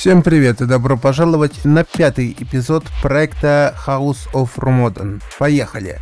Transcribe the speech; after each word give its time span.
Всем 0.00 0.22
привет 0.22 0.62
и 0.62 0.64
добро 0.64 0.96
пожаловать 0.96 1.62
на 1.66 1.84
пятый 1.84 2.34
эпизод 2.40 2.84
проекта 3.02 3.76
House 3.86 4.32
of 4.32 4.48
Rumodon. 4.56 5.20
Поехали! 5.38 5.98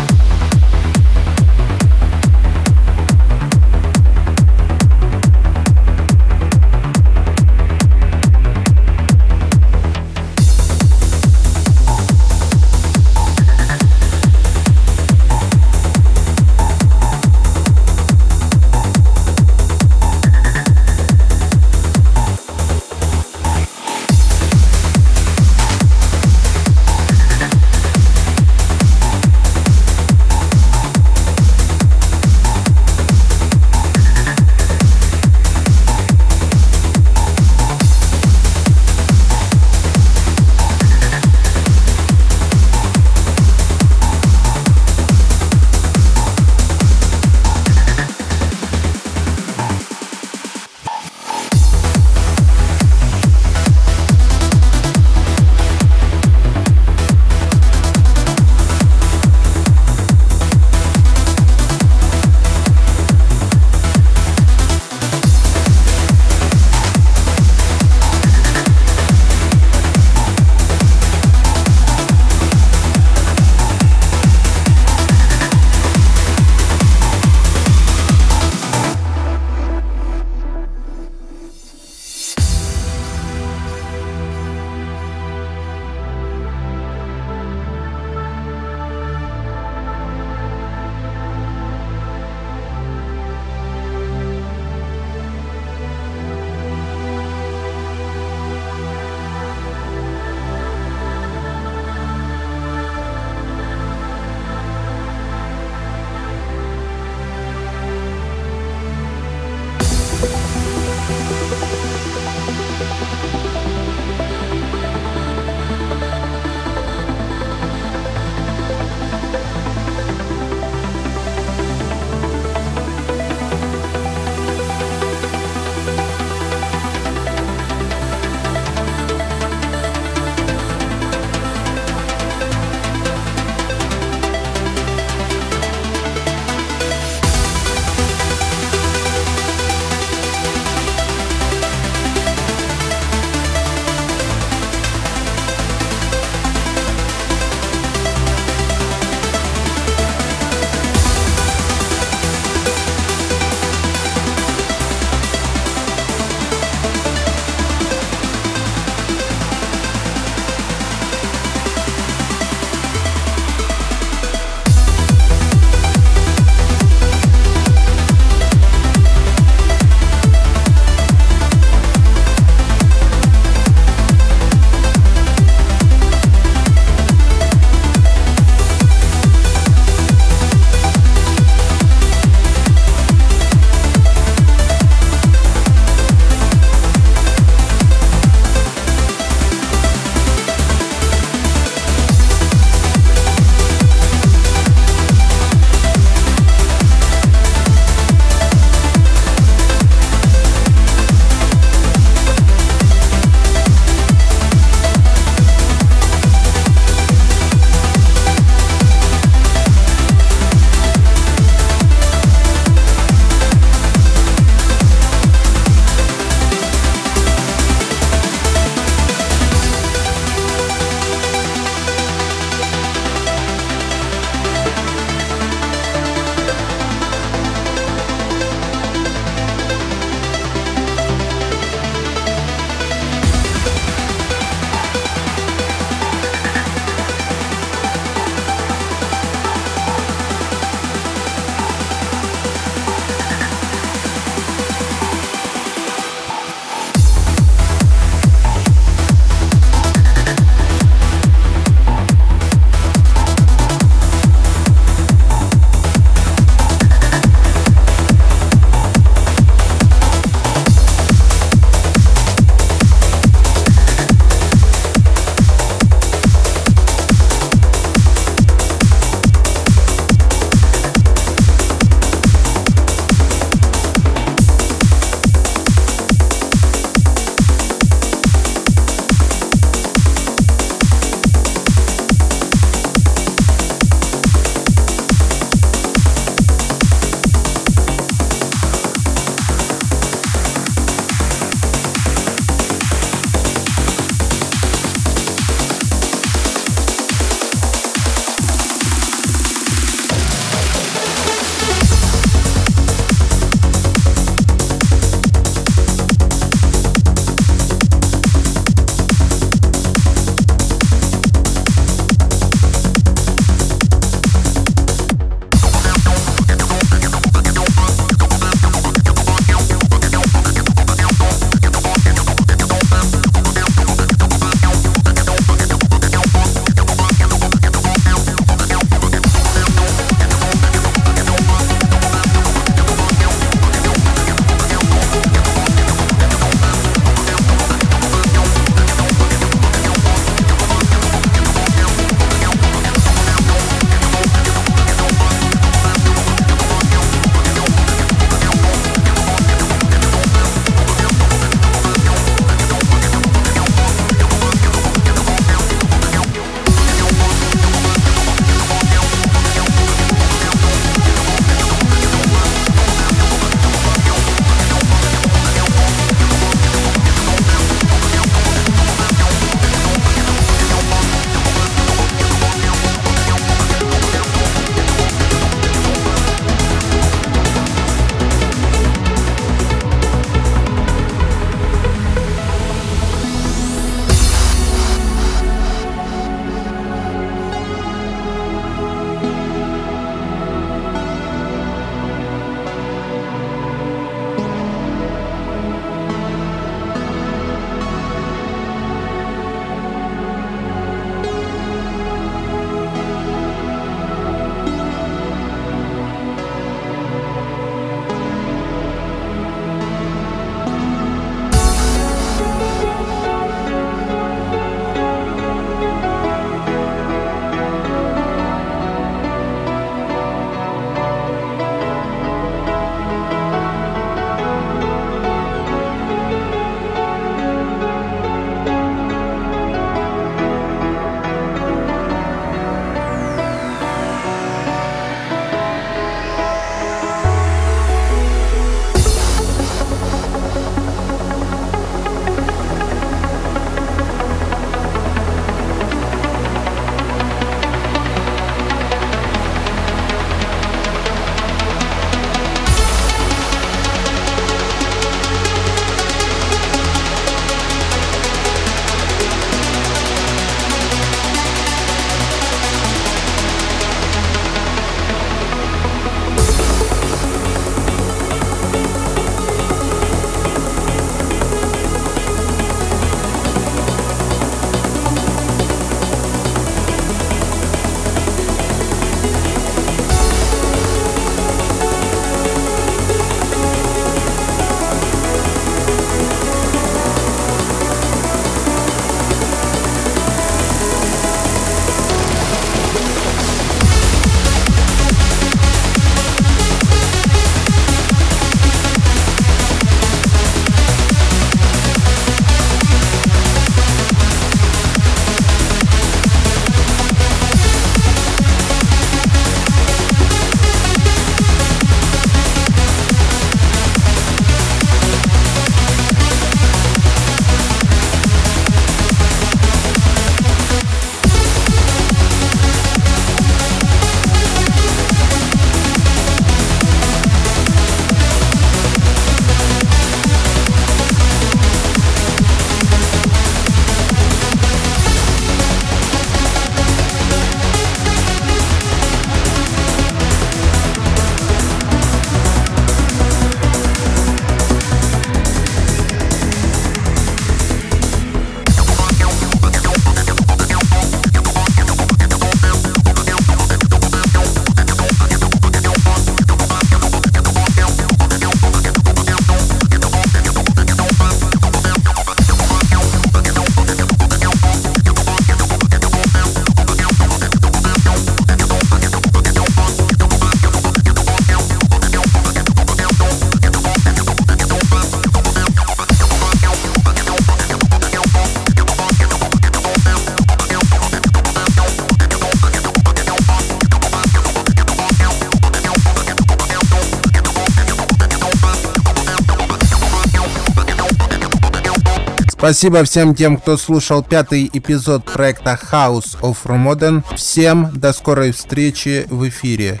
Спасибо 592.72 593.04
всем 593.04 593.34
тем, 593.34 593.58
кто 593.58 593.76
слушал 593.76 594.22
пятый 594.22 594.70
эпизод 594.72 595.26
проекта 595.26 595.78
House 595.92 596.40
of 596.40 596.56
Modern. 596.64 597.22
Всем 597.36 597.90
до 597.92 598.14
скорой 598.14 598.52
встречи 598.52 599.26
в 599.28 599.46
эфире. 599.46 600.00